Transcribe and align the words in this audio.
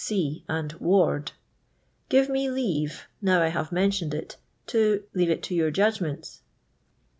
Sea 0.03 0.43
and 0.49 0.73
Ward, 0.79 1.31
give 2.09 2.27
me 2.27 2.49
leave, 2.49 3.05
now 3.21 3.39
I 3.39 3.49
have 3.49 3.71
mentioned 3.71 4.15
it, 4.15 4.37
to— 4.65 5.03
leave 5.13 5.29
it 5.29 5.43
to 5.43 5.53
your 5.53 5.69
Judgments. 5.69 6.41